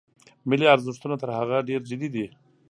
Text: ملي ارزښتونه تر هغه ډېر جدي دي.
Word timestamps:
ملي 0.49 0.65
ارزښتونه 0.75 1.15
تر 1.21 1.29
هغه 1.39 1.57
ډېر 1.69 1.81
جدي 1.89 2.09
دي. 2.15 2.25